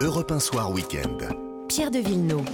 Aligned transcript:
Europe 0.00 0.30
1 0.30 0.38
Soir 0.40 0.70
Week-end. 0.70 1.16
Pierre 1.68 1.90
de 1.90 1.98
Villeneuve. 1.98 2.44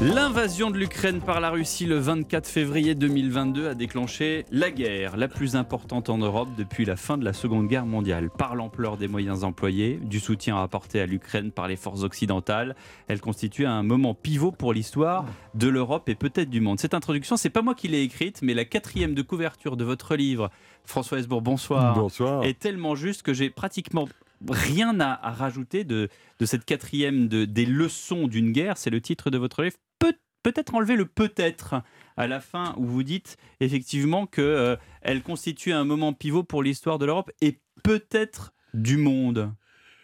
L'invasion 0.00 0.70
de 0.70 0.76
l'Ukraine 0.76 1.20
par 1.20 1.40
la 1.40 1.50
Russie 1.50 1.86
le 1.86 1.98
24 1.98 2.46
février 2.46 2.94
2022 2.94 3.68
a 3.68 3.74
déclenché 3.74 4.44
la 4.52 4.70
guerre 4.70 5.16
la 5.16 5.26
plus 5.26 5.56
importante 5.56 6.08
en 6.08 6.18
Europe 6.18 6.48
depuis 6.56 6.84
la 6.84 6.96
fin 6.96 7.18
de 7.18 7.24
la 7.24 7.32
Seconde 7.32 7.66
Guerre 7.66 7.86
mondiale. 7.86 8.30
Par 8.30 8.54
l'ampleur 8.54 8.96
des 8.96 9.08
moyens 9.08 9.42
employés, 9.42 9.98
du 10.02 10.20
soutien 10.20 10.62
apporté 10.62 11.00
à 11.00 11.06
l'Ukraine 11.06 11.50
par 11.50 11.66
les 11.66 11.76
forces 11.76 12.02
occidentales, 12.04 12.76
elle 13.08 13.20
constitue 13.20 13.66
un 13.66 13.82
moment 13.82 14.14
pivot 14.14 14.52
pour 14.52 14.72
l'histoire 14.72 15.24
de 15.54 15.68
l'Europe 15.68 16.08
et 16.08 16.14
peut-être 16.14 16.50
du 16.50 16.60
monde. 16.60 16.78
Cette 16.78 16.94
introduction, 16.94 17.36
c'est 17.36 17.50
pas 17.50 17.62
moi 17.62 17.74
qui 17.74 17.88
l'ai 17.88 18.02
écrite, 18.02 18.40
mais 18.42 18.54
la 18.54 18.64
quatrième 18.64 19.14
de 19.14 19.22
couverture 19.22 19.76
de 19.76 19.84
votre 19.84 20.14
livre, 20.14 20.50
François 20.84 21.18
Hesbourg, 21.18 21.42
bonsoir, 21.42 21.94
Bonsoir. 21.94 22.44
est 22.44 22.58
tellement 22.58 22.94
juste 22.94 23.22
que 23.22 23.32
j'ai 23.34 23.50
pratiquement 23.50 24.06
rien 24.48 25.00
à, 25.00 25.12
à 25.12 25.32
rajouter 25.32 25.84
de, 25.84 26.08
cette 26.44 26.64
quatrième 26.64 27.28
de, 27.28 27.44
des 27.44 27.66
leçons 27.66 28.28
d'une 28.28 28.52
guerre. 28.52 28.76
C'est 28.78 28.90
le 28.90 29.00
titre 29.00 29.30
de 29.30 29.38
votre 29.38 29.62
livre. 29.62 29.76
Peut, 29.98 30.14
peut-être 30.42 30.74
enlever 30.74 30.96
le 30.96 31.06
peut-être 31.06 31.82
à 32.16 32.26
la 32.26 32.40
fin 32.40 32.74
où 32.76 32.84
vous 32.84 33.02
dites 33.02 33.36
effectivement 33.60 34.26
que 34.26 34.40
euh, 34.40 34.76
elle 35.02 35.22
constitue 35.22 35.72
un 35.72 35.84
moment 35.84 36.12
pivot 36.12 36.42
pour 36.42 36.62
l'histoire 36.62 36.98
de 36.98 37.06
l'Europe 37.06 37.30
et 37.40 37.60
peut-être 37.82 38.52
du 38.74 38.96
monde. 38.96 39.52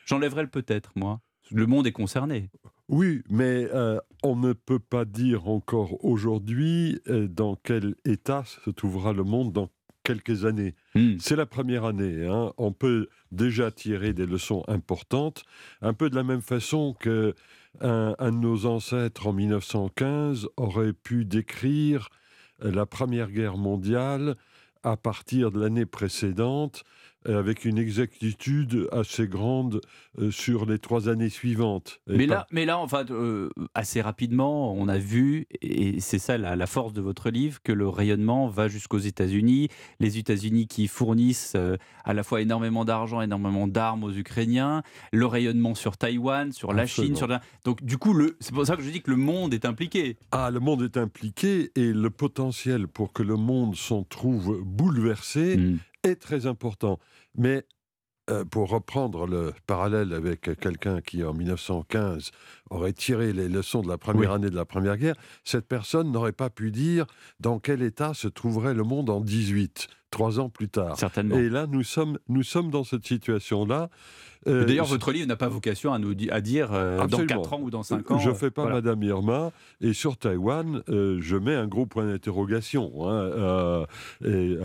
J'enlèverai 0.06 0.42
le 0.42 0.48
peut-être, 0.48 0.92
moi. 0.96 1.20
Le 1.50 1.66
monde 1.66 1.86
est 1.86 1.92
concerné. 1.92 2.50
Oui, 2.88 3.22
mais 3.30 3.68
euh, 3.72 3.98
on 4.22 4.36
ne 4.36 4.52
peut 4.52 4.78
pas 4.78 5.04
dire 5.04 5.48
encore 5.48 6.04
aujourd'hui 6.04 7.00
euh, 7.08 7.28
dans 7.28 7.56
quel 7.56 7.94
état 8.04 8.44
se 8.44 8.70
trouvera 8.70 9.12
le 9.12 9.24
monde 9.24 9.52
dans 9.52 9.70
quelques 10.04 10.44
années. 10.44 10.74
Hmm. 10.94 11.16
C'est 11.18 11.34
la 11.34 11.46
première 11.46 11.84
année. 11.84 12.26
hein. 12.26 12.52
On 12.56 12.72
peut 12.72 13.08
déjà 13.32 13.72
tirer 13.72 14.12
des 14.12 14.26
leçons 14.26 14.62
importantes, 14.68 15.42
un 15.82 15.94
peu 15.94 16.08
de 16.10 16.14
la 16.14 16.22
même 16.22 16.42
façon 16.42 16.94
que 16.98 17.34
un, 17.80 18.14
un 18.20 18.30
de 18.30 18.36
nos 18.36 18.66
ancêtres 18.66 19.26
en 19.26 19.32
1915 19.32 20.48
aurait 20.56 20.92
pu 20.92 21.24
décrire 21.24 22.08
la 22.60 22.86
Première 22.86 23.32
Guerre 23.32 23.56
mondiale 23.56 24.36
à 24.84 24.96
partir 24.96 25.50
de 25.50 25.58
l'année 25.60 25.86
précédente 25.86 26.84
avec 27.26 27.64
une 27.64 27.78
exactitude 27.78 28.88
assez 28.92 29.26
grande 29.26 29.80
euh, 30.18 30.30
sur 30.30 30.66
les 30.66 30.78
trois 30.78 31.08
années 31.08 31.28
suivantes. 31.28 32.00
Mais 32.06 32.26
pas- 32.26 32.34
là, 32.34 32.46
mais 32.50 32.64
là, 32.64 32.78
enfin, 32.78 33.04
euh, 33.10 33.48
assez 33.74 34.00
rapidement, 34.00 34.72
on 34.74 34.88
a 34.88 34.98
vu, 34.98 35.46
et 35.62 36.00
c'est 36.00 36.18
ça 36.18 36.38
la, 36.38 36.56
la 36.56 36.66
force 36.66 36.92
de 36.92 37.00
votre 37.00 37.30
livre, 37.30 37.60
que 37.62 37.72
le 37.72 37.88
rayonnement 37.88 38.48
va 38.48 38.68
jusqu'aux 38.68 38.98
États-Unis. 38.98 39.68
Les 40.00 40.18
États-Unis 40.18 40.66
qui 40.66 40.86
fournissent 40.88 41.54
euh, 41.56 41.76
à 42.04 42.14
la 42.14 42.22
fois 42.22 42.40
énormément 42.40 42.84
d'argent, 42.84 43.20
énormément 43.20 43.66
d'armes 43.66 44.04
aux 44.04 44.12
Ukrainiens, 44.12 44.82
le 45.12 45.26
rayonnement 45.26 45.74
sur 45.74 45.96
Taïwan, 45.96 46.52
sur 46.52 46.72
la 46.72 46.86
Chine, 46.86 47.16
sur 47.16 47.26
la... 47.26 47.40
donc 47.64 47.82
du 47.82 47.98
coup, 47.98 48.12
le... 48.14 48.36
c'est 48.40 48.54
pour 48.54 48.66
ça 48.66 48.76
que 48.76 48.82
je 48.82 48.90
dis 48.90 49.02
que 49.02 49.10
le 49.10 49.16
monde 49.16 49.54
est 49.54 49.64
impliqué. 49.64 50.16
Ah, 50.32 50.50
le 50.50 50.60
monde 50.60 50.82
est 50.82 50.96
impliqué 50.96 51.70
et 51.74 51.92
le 51.92 52.10
potentiel 52.10 52.88
pour 52.88 53.12
que 53.12 53.22
le 53.22 53.36
monde 53.36 53.74
s'en 53.76 54.02
trouve 54.04 54.60
bouleversé 54.62 55.56
Mm. 55.56 55.78
Est 56.04 56.16
très 56.20 56.46
important. 56.46 56.98
Mais 57.36 57.66
euh, 58.30 58.44
pour 58.44 58.70
reprendre 58.70 59.26
le 59.26 59.52
parallèle 59.66 60.14
avec 60.14 60.42
quelqu'un 60.58 61.02
qui, 61.02 61.22
en 61.24 61.34
1915, 61.34 62.30
aurait 62.70 62.94
tiré 62.94 63.32
les 63.34 63.48
leçons 63.48 63.82
de 63.82 63.88
la 63.88 63.98
première 63.98 64.30
Oui. 64.30 64.36
année 64.36 64.50
de 64.50 64.56
la 64.56 64.64
Première 64.64 64.96
Guerre, 64.96 65.16
cette 65.44 65.68
personne 65.68 66.10
n'aurait 66.10 66.32
pas 66.32 66.48
pu 66.48 66.70
dire 66.70 67.04
dans 67.40 67.58
quel 67.58 67.82
état 67.82 68.14
se 68.14 68.28
trouverait 68.28 68.72
le 68.74 68.82
monde 68.82 69.10
en 69.10 69.20
18, 69.20 69.88
trois 70.14 70.40
ans 70.40 70.48
plus 70.48 70.68
tard. 70.68 70.96
Certainement. 70.98 71.36
Et 71.36 71.48
là, 71.48 71.66
nous 71.68 71.82
sommes, 71.82 72.18
nous 72.28 72.42
sommes 72.42 72.70
dans 72.70 72.84
cette 72.84 73.06
situation-là. 73.06 73.90
Euh, 74.46 74.66
D'ailleurs, 74.66 74.84
votre 74.86 75.10
livre 75.10 75.26
n'a 75.26 75.36
pas 75.36 75.48
vocation 75.48 75.92
à 75.94 75.98
nous 75.98 76.12
di- 76.14 76.28
à 76.30 76.40
dire 76.42 76.68
euh, 76.72 77.06
dans. 77.06 77.24
4 77.26 77.52
ans 77.54 77.60
ou 77.62 77.70
dans 77.70 77.82
5 77.82 78.10
ans. 78.10 78.18
Je 78.18 78.28
ne 78.28 78.34
fais 78.34 78.50
pas 78.50 78.62
voilà. 78.62 78.76
Madame 78.76 79.02
Irma. 79.02 79.52
Et 79.80 79.94
sur 79.94 80.18
Taïwan, 80.18 80.82
euh, 80.90 81.16
je 81.22 81.36
mets 81.36 81.54
un 81.54 81.66
gros 81.66 81.86
point 81.86 82.04
d'interrogation. 82.06 83.08
hein, 83.08 83.12
euh, 83.14 83.86
et 84.22 84.58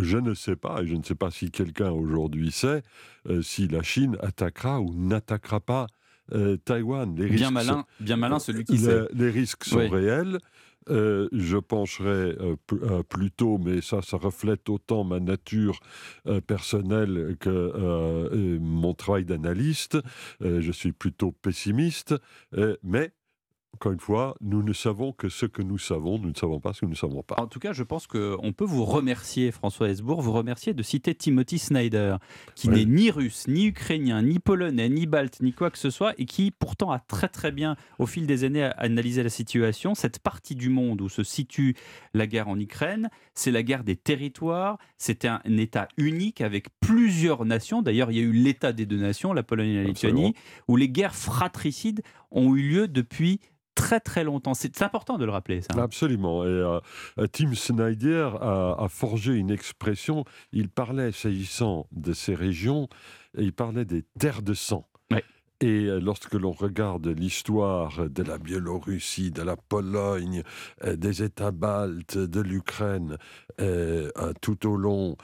je 0.00 0.18
ne 0.18 0.34
sais 0.34 0.56
pas, 0.56 0.82
et 0.82 0.86
je 0.86 0.94
ne 0.94 1.02
sais 1.02 1.14
pas 1.14 1.30
si 1.30 1.50
quelqu'un 1.50 1.90
aujourd'hui 1.90 2.50
sait, 2.52 2.82
euh, 3.28 3.42
si 3.42 3.68
la 3.68 3.82
Chine 3.82 4.16
attaquera 4.20 4.80
ou 4.80 4.94
n'attaquera 4.94 5.60
pas 5.60 5.86
euh, 6.32 6.56
Taïwan. 6.64 7.14
Les 7.16 7.26
Bien 7.26 7.48
risques 7.48 7.52
malin, 7.52 7.84
bien 7.98 8.16
malin 8.16 8.38
celui 8.38 8.62
qui 8.64 8.78
le- 8.78 8.78
sait. 8.78 9.08
Les 9.14 9.30
risques 9.30 9.64
sont 9.64 9.78
Oui. 9.78 9.88
réels. 9.88 10.38
Euh, 10.88 11.28
je 11.32 11.58
pencherai 11.58 12.36
euh, 12.40 12.56
euh, 12.72 13.02
plutôt, 13.02 13.58
mais 13.58 13.80
ça, 13.80 14.00
ça 14.02 14.16
reflète 14.16 14.68
autant 14.68 15.04
ma 15.04 15.20
nature 15.20 15.80
personnelle 16.46 17.36
que 17.38 18.58
mon 18.58 18.94
travail 18.94 19.24
d'analyste. 19.24 19.98
Je 20.40 20.72
suis 20.72 20.92
plutôt 20.92 21.32
pessimiste, 21.32 22.14
mais 22.82 23.12
encore 23.74 23.92
une 23.92 24.00
fois, 24.00 24.34
nous 24.40 24.62
ne 24.62 24.72
savons 24.74 25.12
que 25.12 25.28
ce 25.28 25.46
que 25.46 25.62
nous 25.62 25.78
savons, 25.78 26.18
nous 26.18 26.28
ne 26.28 26.34
savons 26.34 26.60
pas 26.60 26.72
ce 26.74 26.80
que 26.80 26.86
nous 26.86 26.90
ne 26.92 26.96
savons 26.96 27.22
pas. 27.22 27.36
En 27.40 27.46
tout 27.46 27.60
cas, 27.60 27.72
je 27.72 27.82
pense 27.82 28.06
qu'on 28.06 28.52
peut 28.54 28.64
vous 28.64 28.84
remercier, 28.84 29.52
François 29.52 29.88
Hesbourg, 29.88 30.20
vous 30.20 30.32
remercier 30.32 30.74
de 30.74 30.82
citer 30.82 31.14
Timothy 31.14 31.58
Snyder, 31.58 32.16
qui 32.56 32.68
Oui. 32.68 32.74
n'est 32.74 32.84
ni 32.84 33.10
russe, 33.10 33.46
ni 33.48 33.66
ukrainien, 33.66 34.22
ni 34.22 34.38
polonais, 34.38 34.88
ni 34.90 35.06
balte, 35.06 35.40
ni 35.40 35.52
quoi 35.52 35.70
que 35.70 35.78
ce 35.78 35.88
soit, 35.88 36.12
et 36.18 36.26
qui 36.26 36.50
pourtant 36.50 36.90
a 36.90 36.98
très 36.98 37.28
très 37.28 37.52
bien, 37.52 37.76
au 37.98 38.04
fil 38.06 38.26
des 38.26 38.44
années, 38.44 38.64
analysé 38.76 39.22
la 39.22 39.30
situation. 39.30 39.94
Cette 39.94 40.18
partie 40.18 40.56
du 40.56 40.68
monde 40.68 41.00
où 41.00 41.08
se 41.08 41.22
situe 41.22 41.74
la 42.12 42.26
guerre 42.26 42.48
en 42.48 42.58
Ukraine, 42.58 43.08
c'est 43.34 43.50
la 43.52 43.62
guerre 43.62 43.84
des 43.84 43.96
territoires, 43.96 44.76
c'était 44.98 45.28
un, 45.28 45.40
un 45.46 45.56
État 45.56 45.88
unique 45.96 46.40
avec 46.42 46.66
plusieurs 46.80 47.44
nations. 47.46 47.80
D'ailleurs, 47.80 48.10
il 48.10 48.18
y 48.18 48.20
a 48.20 48.24
eu 48.24 48.32
l'État 48.32 48.72
des 48.72 48.84
deux 48.84 48.98
nations, 48.98 49.32
la 49.32 49.42
Pologne 49.44 49.68
et 49.70 49.76
la 49.76 49.84
Lituanie, 49.84 50.34
où 50.68 50.76
les 50.76 50.88
guerres 50.90 51.14
fratricides 51.14 52.02
ont 52.30 52.54
eu 52.54 52.62
lieu 52.68 52.88
depuis 52.88 53.40
très 53.80 54.00
très 54.00 54.24
longtemps. 54.24 54.54
C'est 54.54 54.82
important 54.82 55.18
de 55.18 55.24
le 55.24 55.32
rappeler, 55.32 55.62
ça. 55.62 55.82
Absolument. 55.82 56.44
Et 56.44 56.48
euh, 56.48 56.80
Tim 57.32 57.54
Snyder 57.54 58.30
a, 58.40 58.76
a 58.78 58.88
forgé 58.88 59.34
une 59.34 59.50
expression. 59.50 60.24
Il 60.52 60.68
parlait, 60.68 61.12
s'agissant 61.12 61.86
de 61.92 62.12
ces 62.12 62.34
régions, 62.34 62.88
il 63.36 63.52
parlait 63.52 63.84
des 63.84 64.04
terres 64.18 64.42
de 64.42 64.54
sang. 64.54 64.86
Ouais. 65.10 65.24
Et 65.60 65.86
euh, 65.86 65.98
lorsque 65.98 66.34
l'on 66.34 66.52
regarde 66.52 67.06
l'histoire 67.06 68.08
de 68.08 68.22
la 68.22 68.38
Biélorussie, 68.38 69.30
de 69.30 69.42
la 69.42 69.56
Pologne, 69.56 70.42
euh, 70.84 70.96
des 70.96 71.22
États 71.22 71.52
baltes, 71.52 72.18
de 72.18 72.40
l'Ukraine, 72.40 73.16
tout 74.40 74.66
au 74.66 74.76
long 74.76 75.16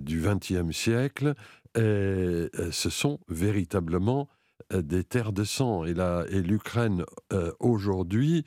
du 0.00 0.22
XXe 0.22 0.74
siècle, 0.74 1.34
ce 1.76 2.88
sont 2.90 3.20
véritablement 3.28 4.28
des 4.72 5.04
terres 5.04 5.32
de 5.32 5.44
sang. 5.44 5.84
Et 5.84 5.94
la- 5.94 6.24
et 6.30 6.40
l'Ukraine, 6.42 7.04
euh, 7.32 7.52
aujourd'hui, 7.60 8.44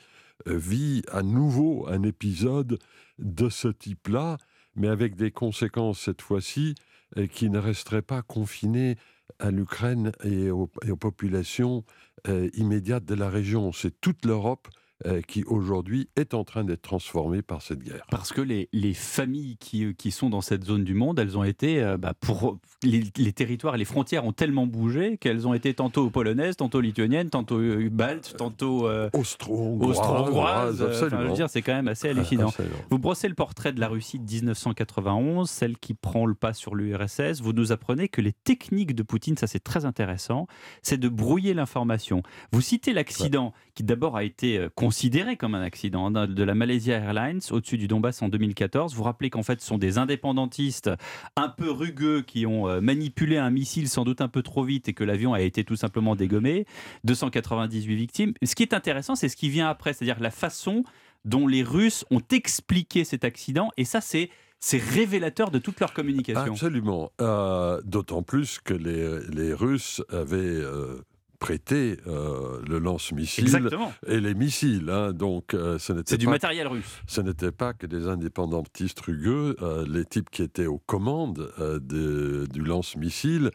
euh, 0.48 0.56
vit 0.56 1.02
à 1.10 1.22
nouveau 1.22 1.86
un 1.88 2.02
épisode 2.02 2.78
de 3.18 3.48
ce 3.48 3.68
type-là, 3.68 4.38
mais 4.74 4.88
avec 4.88 5.16
des 5.16 5.30
conséquences 5.30 6.00
cette 6.00 6.22
fois-ci 6.22 6.74
euh, 7.16 7.26
qui 7.26 7.48
ne 7.50 7.58
resteraient 7.58 8.02
pas 8.02 8.22
confinées 8.22 8.96
à 9.38 9.50
l'Ukraine 9.50 10.12
et, 10.24 10.50
aux- 10.50 10.70
populations 10.96 11.84
euh, 12.28 12.48
immédiates 12.54 13.04
de 13.04 13.14
la 13.14 13.28
région. 13.28 13.72
C'est 13.72 14.00
toute 14.00 14.24
l'Europe 14.24 14.68
euh, 15.04 15.20
qui 15.20 15.44
aujourd'hui 15.44 16.08
est 16.16 16.32
en 16.32 16.42
train 16.44 16.64
d'être 16.64 16.80
transformée 16.80 17.42
par 17.42 17.60
cette 17.60 17.80
guerre. 17.80 18.06
Parce 18.10 18.32
que 18.32 18.40
les, 18.40 18.70
les 18.72 18.94
familles 18.94 19.58
qui, 19.58 19.84
euh, 19.84 19.92
qui 19.92 20.10
sont 20.10 20.30
dans 20.30 20.40
cette 20.40 20.64
zone 20.64 20.84
du 20.84 20.94
monde, 20.94 21.18
elles 21.18 21.36
ont 21.36 21.44
été, 21.44 21.82
euh, 21.82 21.98
bah, 21.98 22.14
pour 22.18 22.58
les, 22.82 23.04
les 23.18 23.32
territoires 23.34 23.74
et 23.74 23.78
les 23.78 23.84
frontières 23.84 24.24
ont 24.24 24.32
tellement 24.32 24.66
bougé 24.66 25.18
qu'elles 25.18 25.46
ont 25.46 25.52
été 25.52 25.74
tantôt 25.74 26.08
polonaises, 26.08 26.56
tantôt 26.56 26.80
lituaniennes, 26.80 27.28
tantôt 27.28 27.60
baltes, 27.90 28.36
tantôt 28.38 28.88
euh, 28.88 29.10
Austro-hongroise, 29.12 29.98
austro-hongroises. 29.98 30.82
Enfin, 30.82 31.08
je 31.10 31.28
veux 31.28 31.34
dire, 31.34 31.50
c'est 31.50 31.60
quand 31.60 31.74
même 31.74 31.88
assez 31.88 32.08
hallucinant. 32.08 32.48
Absolument. 32.48 32.76
Vous 32.90 32.98
brossez 32.98 33.28
le 33.28 33.34
portrait 33.34 33.74
de 33.74 33.80
la 33.80 33.88
Russie 33.88 34.18
de 34.18 34.24
1991, 34.24 35.50
celle 35.50 35.76
qui 35.76 35.92
prend 35.92 36.24
le 36.24 36.34
pas 36.34 36.54
sur 36.54 36.74
l'URSS. 36.74 37.42
Vous 37.42 37.52
nous 37.52 37.70
apprenez 37.70 38.08
que 38.08 38.22
les 38.22 38.32
techniques 38.32 38.94
de 38.94 39.02
Poutine, 39.02 39.36
ça 39.36 39.46
c'est 39.46 39.62
très 39.62 39.84
intéressant, 39.84 40.46
c'est 40.80 40.98
de 40.98 41.10
brouiller 41.10 41.52
l'information. 41.52 42.22
Vous 42.52 42.62
citez 42.62 42.94
l'accident 42.94 43.52
qui 43.74 43.82
d'abord 43.82 44.16
a 44.16 44.24
été 44.24 44.68
considéré 44.86 45.36
comme 45.36 45.56
un 45.56 45.62
accident 45.62 46.12
de 46.12 46.44
la 46.44 46.54
Malaysia 46.54 46.94
Airlines 46.94 47.40
au-dessus 47.50 47.76
du 47.76 47.88
Donbass 47.88 48.22
en 48.22 48.28
2014. 48.28 48.94
Vous 48.94 49.02
rappelez 49.02 49.30
qu'en 49.30 49.42
fait 49.42 49.60
ce 49.60 49.66
sont 49.66 49.78
des 49.78 49.98
indépendantistes 49.98 50.92
un 51.34 51.48
peu 51.48 51.72
rugueux 51.72 52.22
qui 52.22 52.46
ont 52.46 52.68
euh, 52.68 52.80
manipulé 52.80 53.36
un 53.36 53.50
missile 53.50 53.88
sans 53.88 54.04
doute 54.04 54.20
un 54.20 54.28
peu 54.28 54.42
trop 54.42 54.62
vite 54.62 54.88
et 54.88 54.92
que 54.92 55.02
l'avion 55.02 55.34
a 55.34 55.40
été 55.40 55.64
tout 55.64 55.74
simplement 55.74 56.14
dégommé. 56.14 56.66
298 57.02 57.96
victimes. 57.96 58.32
Ce 58.44 58.54
qui 58.54 58.62
est 58.62 58.74
intéressant, 58.74 59.16
c'est 59.16 59.28
ce 59.28 59.34
qui 59.34 59.48
vient 59.48 59.68
après, 59.68 59.92
c'est-à-dire 59.92 60.20
la 60.20 60.30
façon 60.30 60.84
dont 61.24 61.48
les 61.48 61.64
Russes 61.64 62.04
ont 62.12 62.22
expliqué 62.30 63.02
cet 63.02 63.24
accident. 63.24 63.72
Et 63.76 63.84
ça, 63.84 64.00
c'est 64.00 64.30
révélateur 64.72 65.50
de 65.50 65.58
toute 65.58 65.80
leur 65.80 65.94
communication. 65.94 66.52
Absolument. 66.52 67.10
Euh, 67.20 67.80
D'autant 67.84 68.22
plus 68.22 68.60
que 68.60 68.72
les, 68.72 69.18
les 69.34 69.52
Russes 69.52 70.00
avaient 70.10 70.36
euh, 70.38 71.02
prêté 71.38 71.98
euh, 72.06 72.60
le 72.66 72.78
lance-missile 72.78 73.46
et 74.06 74.20
les 74.20 74.34
missiles. 74.34 74.88
hein. 74.90 75.12
donc, 75.12 75.54
euh, 75.54 75.78
ce 75.78 75.92
n'était 75.92 76.10
C'est 76.12 76.18
du 76.18 76.26
matériel 76.26 76.66
russe. 76.66 77.00
ce 77.06 77.20
n'était 77.20 77.52
pas 77.52 77.72
que 77.74 77.86
des 77.86 78.08
indépendantistes 78.08 79.00
rugueux. 79.00 79.56
euh, 79.62 79.84
les 79.88 80.04
types 80.04 80.30
qui 80.30 80.42
étaient 80.42 80.66
aux 80.66 80.78
commandes 80.78 81.52
de- 81.58 82.46
du 82.52 82.62
lance-missile 82.62 83.50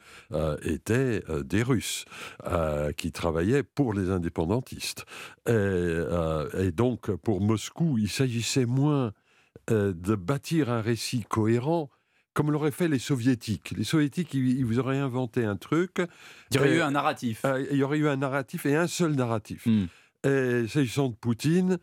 étaient 0.64 1.24
des 1.44 1.64
Russes 1.64 2.06
qui 2.98 3.12
travaillaient 3.12 3.64
pour 3.64 3.94
les 3.94 4.10
indépendantistes. 4.10 5.06
Et, 5.48 5.52
et 6.60 6.72
donc, 6.72 7.12
pour 7.18 7.42
Moscou, 7.42 7.98
il 7.98 8.10
s'agissait 8.10 8.66
moins 8.66 9.12
de 9.70 10.16
bâtir 10.16 10.70
un 10.70 10.82
récit 10.82 11.24
cohérent. 11.28 11.90
Comme 12.34 12.52
l'auraient 12.52 12.72
fait 12.72 12.88
les 12.88 13.00
soviétiques. 13.00 13.74
Les 13.78 13.84
soviétiques, 13.84 14.34
ils, 14.34 14.58
ils 14.60 14.66
vous 14.66 14.80
auraient 14.80 14.98
inventé 15.00 15.44
un 15.46 15.58
truc. 15.58 15.98
Il 16.52 16.56
y 16.56 16.60
aurait 16.60 16.70
Euh, 16.70 16.78
eu 16.78 16.82
un 16.82 16.92
narratif. 16.92 17.42
euh, 17.46 17.66
il 17.72 17.78
y 17.78 17.84
aurait 17.84 17.98
eu 17.98 18.08
un 18.08 18.16
narratif 18.18 18.66
et 18.66 18.76
un 18.76 18.88
seul 18.88 19.14
narratif. 19.16 19.66
Hmm. 19.66 19.86
Et 20.26 20.68
s'agissant 20.68 21.10
de 21.10 21.16
Poutine, 21.16 21.78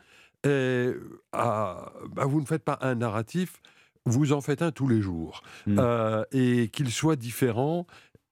et, 0.47 0.91
ah, 1.33 1.93
bah, 2.13 2.25
vous 2.27 2.41
ne 2.41 2.47
faites 2.47 2.63
pas 2.65 2.79
un 2.81 2.95
narratif, 2.95 3.61
vous 4.07 4.33
en 4.33 4.41
faites 4.41 4.63
un 4.63 4.71
tous 4.71 4.87
les 4.89 5.03
jours. 5.03 5.43
Mm. 5.67 5.77
Euh, 5.81 6.25
et 6.33 6.69
qu'il 6.69 6.91
soit 6.93 7.17
différent, 7.17 7.87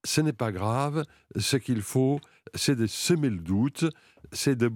ce 0.04 0.20
n'est 0.20 0.32
pas 0.32 0.52
grave. 0.52 1.04
Ce 1.36 1.56
qu'il 1.56 1.82
faut, 1.82 2.20
c'est 2.54 2.76
de 2.76 2.86
semer 2.86 3.28
le 3.30 3.38
doute, 3.40 3.84
c'est 4.32 4.54
de, 4.56 4.70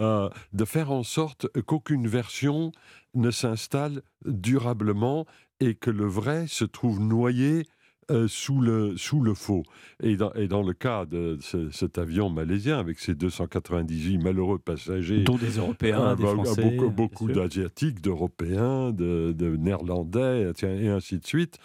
euh, 0.00 0.30
de 0.52 0.64
faire 0.64 0.92
en 0.92 1.02
sorte 1.02 1.48
qu'aucune 1.62 2.06
version 2.06 2.70
ne 3.14 3.30
s'installe 3.32 4.02
durablement 4.24 5.26
et 5.60 5.74
que 5.74 5.90
le 5.90 6.06
vrai 6.06 6.46
se 6.48 6.64
trouve 6.64 7.00
noyé 7.00 7.64
euh, 8.12 8.28
sous, 8.28 8.60
le, 8.60 8.96
sous 8.96 9.20
le 9.20 9.34
faux. 9.34 9.64
Et 10.00 10.14
dans, 10.16 10.32
et 10.34 10.46
dans 10.46 10.62
le 10.62 10.72
cas 10.74 11.06
de 11.06 11.38
ce- 11.40 11.70
cet 11.70 11.98
avion 11.98 12.30
malaisien, 12.30 12.78
avec 12.78 13.00
ses 13.00 13.16
298 13.16 14.18
malheureux 14.18 14.60
passagers, 14.60 15.24
Dont 15.24 15.36
des 15.36 15.56
Européens, 15.58 16.10
ah, 16.10 16.14
des 16.14 16.22
bah, 16.22 16.34
Français. 16.34 16.62
beaucoup, 16.62 16.90
beaucoup 16.90 17.26
d'Asiatiques, 17.28 18.00
d'Européens, 18.00 18.92
de, 18.92 19.32
de 19.32 19.56
Néerlandais, 19.56 20.52
tiens, 20.54 20.76
et 20.76 20.86
ainsi 20.88 21.18
de 21.18 21.26
suite. 21.26 21.58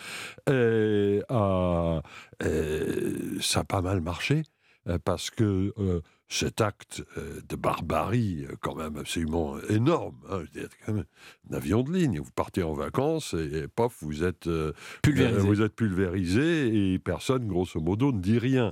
Et, 0.49 1.21
euh, 1.29 2.01
et 2.44 3.39
ça 3.39 3.59
a 3.59 3.63
pas 3.63 3.81
mal 3.83 4.01
marché, 4.01 4.41
euh, 4.87 4.97
parce 5.03 5.29
que 5.29 5.73
euh, 5.77 6.01
cet 6.33 6.62
acte 6.62 7.04
euh, 7.18 7.42
de 7.50 7.56
barbarie, 7.57 8.45
euh, 8.50 8.56
quand 8.62 8.75
même 8.75 8.95
absolument 8.95 9.57
énorme, 9.69 10.16
hein, 10.30 10.38
je 10.39 10.60
veux 10.60 10.62
dire, 10.62 10.69
quand 10.86 10.94
même, 10.94 11.04
un 11.51 11.56
avion 11.57 11.83
de 11.83 11.92
ligne, 11.92 12.19
vous 12.22 12.31
partez 12.33 12.63
en 12.63 12.74
vacances 12.74 13.33
et, 13.33 13.63
et 13.63 13.68
pof, 13.68 13.98
vous 14.01 14.24
êtes 14.24 14.48
euh, 14.48 14.72
Pulvérisé. 15.01 15.39
Vous 15.42 15.62
êtes 15.62 15.75
pulvérisé 15.75 16.94
et 16.94 17.00
personne, 17.00 17.48
grosso 17.48 17.81
modo, 17.81 18.13
ne 18.13 18.19
dit 18.22 18.39
rien. 18.39 18.72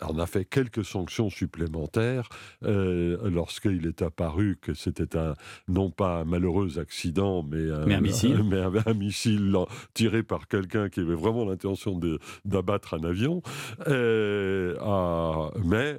Alors, 0.00 0.14
on 0.14 0.18
a 0.20 0.26
fait 0.26 0.44
quelques 0.44 0.84
sanctions 0.84 1.30
supplémentaires 1.30 2.28
euh, 2.62 3.28
lorsqu'il 3.28 3.86
est 3.88 4.02
apparu 4.02 4.56
que 4.60 4.72
c'était 4.74 5.16
un, 5.16 5.34
non 5.66 5.90
pas 5.90 6.20
un 6.20 6.24
malheureux 6.24 6.78
accident, 6.78 7.42
mais 7.42 7.70
un, 7.72 7.86
Mais 7.86 7.94
un 7.96 8.00
missile. 8.00 8.42
mais 8.48 8.60
un- 8.60 8.72
un 8.86 8.94
missile 8.94 9.50
lan- 9.50 9.66
tiré 9.94 10.22
par 10.22 10.46
quelqu'un 10.46 10.88
qui 10.88 11.00
avait 11.00 11.14
vraiment 11.16 11.44
l'intention 11.44 11.98
d'abattre 12.44 12.94
un 12.94 13.02
avion. 13.02 13.42
Euh, 13.88 14.76
ah, 14.80 15.50
mais 15.64 15.96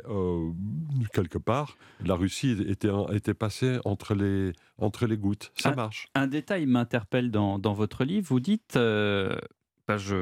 quelque 1.13 1.37
part, 1.37 1.77
la 2.03 2.15
Russie 2.15 2.57
était, 2.67 2.89
était 3.13 3.33
passée 3.33 3.79
entre 3.85 4.13
les, 4.15 4.53
entre 4.77 5.05
les 5.07 5.17
gouttes. 5.17 5.51
Ça 5.57 5.69
Ah. 5.69 5.75
marche. 5.75 6.07
Un 6.15 6.27
détail 6.27 6.65
m'interpelle 6.65 7.31
dans, 7.31 7.59
dans 7.59 7.73
votre 7.73 8.03
livre. 8.03 8.27
Vous 8.29 8.39
dites, 8.39 8.75
euh, 8.75 9.37
page 9.85 10.13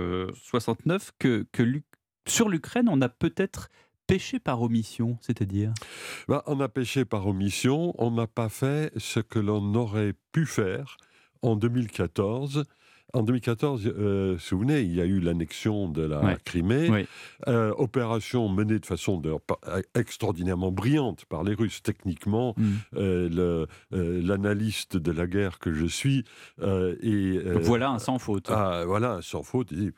69, 0.43 1.11
que, 1.19 1.45
que 1.51 1.63
sur 2.27 2.49
l'Ukraine, 2.49 2.87
on 2.89 3.01
a 3.01 3.09
peut-être 3.09 3.69
péché 4.07 4.39
par 4.39 4.61
omission, 4.61 5.17
c'est-à-dire? 5.21 5.71
Ben, 6.27 6.41
on 6.47 6.59
a 6.59 6.67
péché 6.67 7.05
par 7.05 7.27
omission, 7.27 7.93
on 7.97 8.11
n'a 8.11 8.27
pas 8.27 8.49
fait 8.49 8.91
ce 8.97 9.19
que 9.19 9.37
l'on 9.39 9.73
aurait 9.75 10.13
pu 10.31 10.45
faire 10.45 10.97
en 11.41 11.55
2014. 11.55 12.65
En 13.13 13.23
2014, 13.23 13.87
euh, 13.87 14.37
souvenez, 14.37 14.81
il 14.81 14.93
y 14.93 15.01
a 15.01 15.05
eu 15.05 15.19
l'annexion 15.19 15.89
de 15.89 16.03
la 16.03 16.19
Ouais. 16.23 16.37
Crimée, 16.45 17.05
euh, 17.47 17.73
opération 17.77 18.49
menée 18.49 18.77
de 18.79 18.85
façon 18.85 19.19
pas- 19.47 19.59
extraordinairement 19.95 20.71
brillante 20.71 21.25
par 21.25 21.43
les 21.43 21.53
Russes. 21.55 21.81
Techniquement, 21.81 22.53
Hmm. 22.57 22.65
euh, 22.97 23.65
euh, 23.93 24.21
l'analyste 24.23 24.95
de 24.97 25.11
la 25.11 25.25
guerre 25.25 25.57
que 25.59 25.73
je 25.73 25.85
suis 25.85 26.23
euh, 26.61 26.95
et 27.01 27.37
euh, 27.43 27.57
Voilà 27.61 27.89
un 27.89 27.99
sans 27.99 28.19
faute. 28.19 28.49
ah, 28.51 28.83
voilà, 28.85 29.19
sans 29.21 29.41
faute, 29.43 29.71
ils 29.71 29.91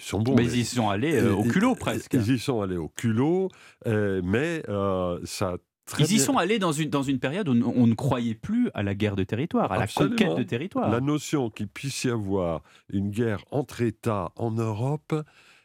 sont 0.00 0.22
bons. 0.22 0.34
Mais 0.36 0.44
les- 0.44 0.54
ils 0.54 0.60
y 0.60 0.64
sont 0.64 0.88
allés 0.88 1.16
euh, 1.16 1.34
au 1.34 1.42
culot 1.44 1.74
presque. 1.74 2.14
Ils 2.14 2.34
y 2.34 2.38
sont 2.38 2.62
allés 2.62 2.76
au 2.78 2.88
culot, 2.88 3.50
euh, 3.86 4.22
mais 4.24 4.62
euh, 4.68 5.18
ça 5.24 5.48
a 5.50 5.56
très 5.86 6.04
Ils 6.04 6.12
y 6.12 6.14
bien- 6.16 6.24
sont 6.24 6.36
allés 6.36 6.58
dans 6.58 6.72
une, 6.72 6.90
dans 6.90 7.02
une 7.02 7.18
période 7.18 7.48
où 7.48 7.52
on, 7.52 7.86
ne 7.86 7.94
croyait 7.94 8.34
plus 8.34 8.70
à 8.74 8.82
la 8.82 8.94
guerre 8.94 9.16
de 9.16 9.24
territoire, 9.24 9.72
à 9.72 9.78
la 9.78 9.86
conquête 9.86 10.36
de 10.36 10.42
territoire. 10.42 10.90
La 10.90 11.00
notion 11.00 11.48
qu'il 11.48 11.68
puisse 11.68 12.04
y 12.04 12.10
avoir 12.10 12.62
une 12.92 13.10
guerre 13.10 13.44
entre 13.50 13.82
États 13.82 14.32
en 14.36 14.50
Europe, 14.50 15.14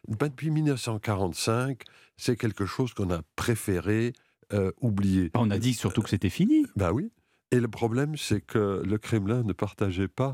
ben, 0.08 0.28
depuis 0.28 0.50
1945, 0.52 1.82
c'est 2.18 2.36
quelque 2.36 2.66
chose 2.66 2.94
qu'on 2.94 3.10
a 3.12 3.22
préféré 3.36 4.14
euh, 4.54 4.72
oublier. 4.82 5.32
On 5.36 5.50
a 5.50 5.58
dit 5.58 5.74
surtout 5.74 6.02
que 6.02 6.10
c'était 6.10 6.30
fini. 6.30 6.66
Ben 6.76 6.92
oui. 6.92 7.12
Et 7.52 7.60
le 7.60 7.68
problème, 7.68 8.16
c'est 8.16 8.42
que 8.42 8.82
le 8.86 8.98
Kremlin 8.98 9.44
ne 9.44 9.54
partageait 9.54 10.08
pas 10.08 10.34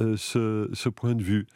euh, 0.00 0.16
ce, 0.16 0.68
ce 0.72 0.88
point 0.88 1.14
de 1.14 1.22
vue. 1.22 1.46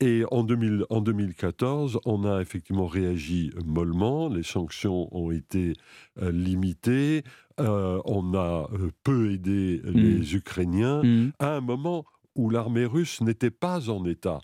Et 0.00 0.24
en, 0.30 0.42
2000 0.44 0.84
en 0.90 1.00
2014, 1.00 2.00
on 2.04 2.24
a 2.24 2.40
effectivement 2.42 2.86
réagi 2.86 3.50
mollement. 3.64 4.28
Les 4.28 4.42
sanctions 4.42 5.08
ont 5.16 5.30
été 5.30 5.72
euh, 6.20 6.30
limitées. 6.30 7.22
Euh, 7.60 8.00
on 8.04 8.34
a 8.34 8.68
peu 9.02 9.32
aidé 9.32 9.80
les 9.84 10.34
Ukrainiens 10.34 11.02
Hmm. 11.02 11.30
à 11.38 11.56
un 11.56 11.60
moment 11.62 12.04
où 12.34 12.50
l'armée 12.50 12.84
russe 12.84 13.22
n'était 13.22 13.50
pas 13.50 13.88
en 13.88 14.04
état 14.04 14.40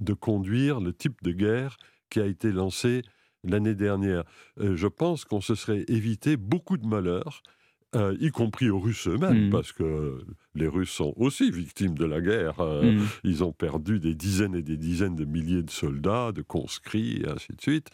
de 0.00 0.12
conduire 0.14 0.80
le 0.80 0.92
type 0.92 1.22
de 1.22 1.30
guerre 1.32 1.76
qui 2.10 2.20
a 2.20 2.26
été 2.26 2.50
lancé 2.50 3.02
l'année 3.44 3.76
dernière. 3.76 4.24
Je 4.58 4.86
pense 4.88 5.24
qu'on 5.24 5.40
se 5.40 5.54
serait 5.54 5.84
évité 5.88 6.36
beaucoup 6.36 6.76
de 6.76 6.86
malheurs, 6.86 7.42
y 7.94 8.30
compris 8.30 8.68
aux 8.68 8.80
Russes 8.80 9.06
eux-mêmes, 9.08 9.46
Mm. 9.48 9.50
parce 9.50 9.70
que 9.72 10.18
les 10.56 10.68
Russes 10.68 10.90
sont 10.90 11.12
aussi 11.16 11.50
victimes 11.50 11.96
de 11.96 12.04
la 12.04 12.20
guerre. 12.20 12.60
Euh, 12.60 12.96
Hmm. 12.96 13.06
Ils 13.24 13.44
ont 13.44 13.52
perdu 13.52 13.98
des 14.00 14.14
dizaines 14.14 14.54
et 14.54 14.62
des 14.62 14.76
dizaines 14.76 15.16
de 15.16 15.24
milliers 15.24 15.62
de 15.62 15.70
soldats, 15.70 16.32
de 16.32 16.42
conscrits, 16.42 17.22
et 17.22 17.28
ainsi 17.28 17.52
de 17.52 17.60
suite. 17.60 17.88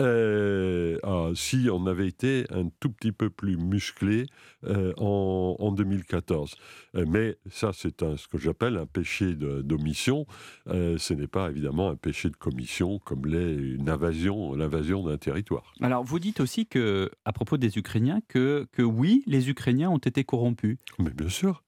Euh, 0.00 0.98
ah, 1.02 1.30
si 1.34 1.68
on 1.72 1.86
avait 1.86 2.06
été 2.06 2.44
un 2.50 2.68
tout 2.80 2.90
petit 2.90 3.12
peu 3.12 3.30
plus 3.30 3.56
musclé 3.56 4.26
euh, 4.64 4.92
en, 4.96 5.56
en 5.58 5.72
2014. 5.72 6.54
Euh, 6.94 7.04
mais 7.08 7.36
ça, 7.50 7.72
c'est 7.72 8.00
ce 8.16 8.28
que 8.28 8.38
j'appelle 8.38 8.76
un 8.76 8.86
péché 8.86 9.34
d'omission. 9.34 10.26
Euh, 10.68 10.98
ce 10.98 11.14
n'est 11.14 11.26
pas 11.26 11.50
évidemment 11.50 11.90
un 11.90 11.96
péché 11.96 12.28
de 12.28 12.36
commission 12.36 12.98
comme 12.98 13.26
l'est 13.26 13.54
une 13.54 13.88
invasion, 13.88 14.54
l'invasion 14.54 15.04
d'un 15.04 15.18
territoire. 15.18 15.72
Alors, 15.80 16.04
vous 16.04 16.18
dites 16.18 16.40
aussi 16.40 16.66
que, 16.66 17.10
à 17.24 17.32
propos 17.32 17.56
des 17.56 17.78
Ukrainiens, 17.78 18.20
que, 18.28 18.66
que 18.72 18.82
oui, 18.82 19.22
les 19.26 19.48
Ukrainiens 19.50 19.90
ont 19.90 19.98
été 19.98 20.24
corrompus. 20.24 20.78
Mais 20.98 21.10
bien 21.10 21.28
sûr. 21.28 21.62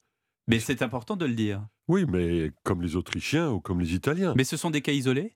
Mais 0.47 0.59
c'est 0.59 0.81
important 0.81 1.15
de 1.15 1.25
le 1.25 1.33
dire. 1.33 1.65
Oui, 1.87 2.05
mais 2.07 2.51
comme 2.63 2.81
les 2.81 2.95
Autrichiens 2.95 3.49
ou 3.51 3.59
comme 3.59 3.79
les 3.79 3.93
Italiens. 3.93 4.33
Mais 4.35 4.43
ce 4.43 4.57
sont 4.57 4.71
des 4.71 4.81
cas 4.81 4.91
isolés? 4.91 5.33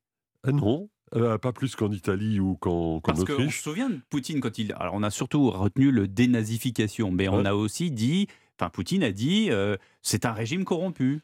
Euh, 0.48 0.52
non, 0.52 0.90
euh, 1.16 1.38
pas 1.38 1.54
plus 1.54 1.76
qu'en 1.76 1.92
Italie 1.92 2.40
ou 2.40 2.56
qu'en 2.56 3.00
qu'en 3.00 3.12
Parce 3.14 3.20
qu'on 3.22 3.28
se 3.28 3.32
Autriche. 3.34 3.62
souvient 3.62 3.90
de 3.90 4.00
Poutine 4.10 4.40
quand 4.40 4.58
il. 4.58 4.74
Alors, 4.74 4.94
on 4.96 5.04
a 5.04 5.10
surtout 5.12 5.50
retenu 5.52 5.92
le 5.92 6.08
dénazification, 6.08 7.12
mais 7.12 7.28
on 7.28 7.46
a 7.46 7.54
aussi 7.54 7.92
dit. 7.92 8.28
Enfin, 8.60 8.70
Poutine 8.70 9.04
a 9.04 9.12
dit 9.12 9.50
euh, 9.52 9.76
c'est 10.02 10.26
un 10.26 10.32
régime 10.32 10.64
corrompu. 10.64 11.22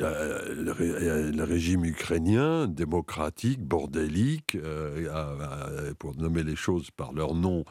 A 0.00 0.32
le, 0.54 1.42
régime 1.42 1.84
ukrainien, 1.84 2.66
démocratique, 2.66 3.60
bordélique, 3.60 4.54
euh, 4.54 5.92
pour 5.98 6.16
nommer 6.16 6.42
les 6.44 6.56
choses 6.56 6.90
par 6.90 7.12
leur 7.12 7.34
nom, 7.34 7.64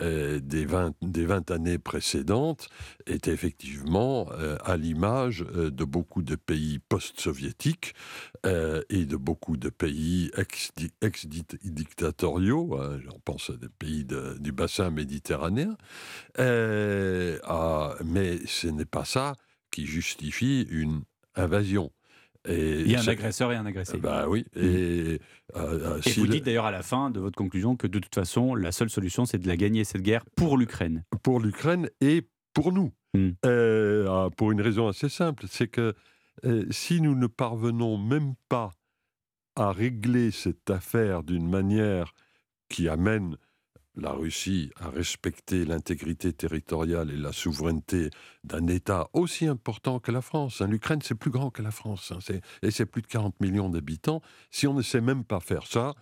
euh, 0.00 0.38
des, 0.38 0.66
20, 0.66 0.94
des 1.02 1.26
20 1.26 1.50
années 1.50 1.78
précédentes, 1.78 2.68
est 3.06 3.26
effectivement 3.26 4.28
euh, 4.32 4.56
à 4.64 4.76
l'image 4.76 5.44
euh, 5.56 5.70
de 5.70 5.84
beaucoup 5.84 6.22
de 6.22 6.36
pays 6.36 6.78
post-soviétiques 6.78 7.94
euh, 8.46 8.82
et 8.88 9.04
de 9.04 9.16
beaucoup 9.16 9.56
de 9.56 9.68
pays 9.68 10.30
ex- 10.36 10.70
ex-dictatoriaux, 11.02 12.76
hein, 12.78 13.00
j'en 13.04 13.18
pense 13.24 13.50
à 13.50 13.56
des 13.56 13.68
pays 13.68 14.06
du 14.38 14.52
bassin 14.52 14.90
méditerranéen. 14.90 15.76
Euh, 16.38 17.38
mais 18.04 18.38
ce 18.46 18.68
n'est 18.68 18.84
pas 18.84 19.04
ça 19.04 19.34
qui 19.72 19.86
justifie 19.86 20.68
une 20.70 21.02
invasion. 21.36 21.92
Et 22.46 22.80
Il 22.82 22.90
y 22.90 22.96
a 22.96 23.00
un 23.00 23.08
agresseur 23.08 23.52
et 23.52 23.56
un 23.56 23.64
agressé. 23.64 23.96
Bah 23.96 24.26
oui. 24.28 24.44
Et, 24.54 24.60
euh, 24.60 25.18
euh, 25.56 25.98
et 26.04 26.10
si 26.10 26.20
vous 26.20 26.26
le- 26.26 26.32
dites 26.32 26.44
d'ailleurs 26.44 26.66
à 26.66 26.70
la 26.70 26.82
fin 26.82 27.10
de 27.10 27.18
votre 27.18 27.36
conclusion 27.36 27.74
que 27.74 27.86
de 27.86 27.98
toute 27.98 28.14
façon, 28.14 28.54
la 28.54 28.70
seule 28.70 28.90
solution, 28.90 29.24
c'est 29.24 29.38
de 29.38 29.48
la 29.48 29.56
gagner, 29.56 29.84
cette 29.84 30.02
guerre, 30.02 30.24
pour 30.36 30.58
l'Ukraine. 30.58 31.04
pour 31.22 31.40
l'Ukraine 31.40 31.88
et 32.02 32.28
pour 32.52 32.72
nous. 32.72 32.92
Mm. 33.14 33.30
Euh, 33.46 34.06
ah, 34.10 34.28
pour 34.36 34.52
une 34.52 34.60
raison 34.60 34.88
assez 34.88 35.08
simple, 35.08 35.46
c'est 35.48 35.68
que 35.68 35.94
euh, 36.44 36.66
si 36.70 37.00
nous 37.00 37.14
ne 37.14 37.26
parvenons 37.28 37.96
même 37.96 38.34
pas 38.50 38.72
à 39.56 39.72
régler 39.72 40.30
cette 40.30 40.68
affaire 40.68 41.22
d'une 41.22 41.48
manière 41.48 42.12
qui 42.68 42.88
amène 42.88 43.36
la 43.96 44.12
Russie 44.12 44.70
à 44.80 44.88
respecter 44.88 45.64
l'intégrité 45.64 46.32
territoriale 46.32 47.10
et 47.10 47.16
la 47.16 47.32
souveraineté 47.32 48.10
d'un 48.42 48.66
État 48.66 49.08
aussi 49.12 49.46
important 49.46 50.00
que 50.00 50.10
la 50.10 50.22
France. 50.22 50.60
Hein. 50.60 50.66
L'Ukraine, 50.66 51.00
c'est 51.02 51.14
plus 51.14 51.30
grand 51.30 51.50
que 51.50 51.62
la 51.62 51.70
France, 51.70 52.12
hein. 52.12 52.18
et 52.62 52.70
c'est 52.70 52.86
plus 52.86 53.02
de 53.02 53.06
40 53.06 53.40
millions 53.40 53.68
d'habitants. 53.68 54.20
Si 54.50 54.66
on 54.66 54.74
ne 54.74 54.82
sait 54.82 55.00
même 55.00 55.24
pas 55.24 55.40
faire 55.40 55.66
ça, 55.66 55.94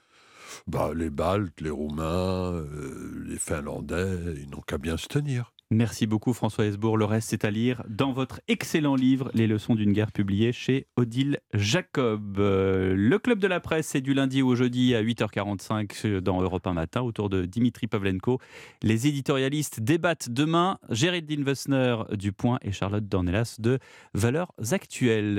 bah, 0.66 0.92
les 0.94 1.10
Baltes, 1.10 1.60
les 1.60 1.70
Roumains, 1.70 2.52
euh, 2.52 3.24
les 3.26 3.38
Finlandais, 3.38 4.34
ils 4.36 4.50
n'ont 4.50 4.60
qu'à 4.60 4.78
bien 4.78 4.96
se 4.96 5.06
tenir. 5.06 5.51
Merci 5.72 6.06
beaucoup 6.06 6.34
François 6.34 6.66
Hesbourg. 6.66 6.98
Le 6.98 7.06
reste, 7.06 7.30
c'est 7.30 7.46
à 7.46 7.50
lire 7.50 7.82
dans 7.88 8.12
votre 8.12 8.42
excellent 8.46 8.94
livre 8.94 9.30
Les 9.32 9.46
leçons 9.46 9.74
d'une 9.74 9.94
guerre 9.94 10.12
publié 10.12 10.52
chez 10.52 10.86
Odile 10.96 11.40
Jacob. 11.54 12.38
Euh, 12.38 12.94
le 12.94 13.18
club 13.18 13.38
de 13.38 13.46
la 13.46 13.58
presse, 13.58 13.86
c'est 13.86 14.02
du 14.02 14.12
lundi 14.12 14.42
au 14.42 14.54
jeudi 14.54 14.94
à 14.94 15.02
8h45 15.02 16.18
dans 16.18 16.42
Europe 16.42 16.66
1 16.66 16.74
matin 16.74 17.00
autour 17.00 17.30
de 17.30 17.46
Dimitri 17.46 17.86
Pavlenko. 17.86 18.38
Les 18.82 19.06
éditorialistes 19.06 19.80
débattent 19.80 20.28
demain. 20.28 20.78
Géraldine 20.90 21.42
Wessner 21.42 21.96
du 22.12 22.32
Point 22.32 22.58
et 22.60 22.72
Charlotte 22.72 23.08
Dornelas 23.08 23.56
de 23.58 23.78
Valeurs 24.12 24.52
Actuelles. 24.72 25.38